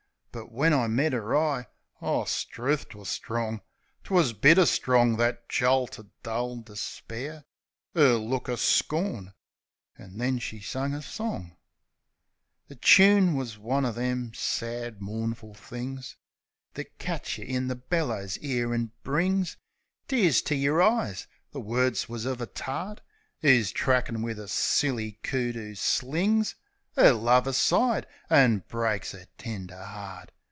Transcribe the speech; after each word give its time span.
But 0.33 0.49
when 0.49 0.71
I 0.73 0.87
met 0.87 1.13
'er 1.13 1.35
eye— 1.35 1.67
O, 2.01 2.23
'struth, 2.23 2.87
'twas 2.87 3.09
strong! 3.09 3.59
'Twas 4.05 4.31
bitter 4.31 4.65
strong, 4.65 5.17
that 5.17 5.49
jolt 5.49 5.99
o' 5.99 6.05
dull 6.23 6.61
despair! 6.61 7.43
'Er 7.97 8.13
look 8.13 8.47
o' 8.47 8.55
scorn!... 8.55 9.33
An' 9.97 10.19
then, 10.19 10.39
she 10.39 10.61
sung 10.61 10.93
a 10.93 11.01
song. 11.01 11.57
The 12.69 12.77
choon 12.77 13.35
was 13.35 13.57
one 13.57 13.85
o' 13.85 13.91
them 13.91 14.33
sad, 14.33 15.01
mournful 15.01 15.53
things 15.53 16.15
That 16.75 16.97
ketch 16.97 17.37
yeh 17.37 17.43
in 17.43 17.67
the 17.67 17.81
hellers 17.91 18.37
'ere, 18.41 18.73
and 18.73 18.89
brings 19.03 19.57
Tears 20.07 20.41
to 20.43 20.55
yer 20.55 20.79
eyes. 20.81 21.27
The 21.51 21.59
words 21.59 22.07
was 22.07 22.25
uv 22.25 22.39
a 22.39 22.45
tart 22.45 23.01
'Oo's 23.43 23.73
trackin' 23.73 24.21
wiv 24.21 24.39
a 24.39 24.47
silly 24.47 25.19
coot 25.23 25.57
'oo 25.57 25.73
slings 25.75 26.55
'Er 26.97 27.13
love 27.13 27.47
aside, 27.47 28.05
an' 28.29 28.59
breaks 28.67 29.13
'er 29.15 29.25
tender 29.37 29.73
'eart. 29.75 30.29